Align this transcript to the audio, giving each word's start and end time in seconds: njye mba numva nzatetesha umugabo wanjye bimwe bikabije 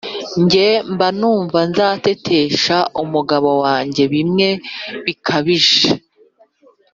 njye 0.41 0.67
mba 0.93 1.07
numva 1.19 1.59
nzatetesha 1.69 2.77
umugabo 3.03 3.49
wanjye 3.63 4.03
bimwe 4.13 4.49
bikabije 5.05 5.85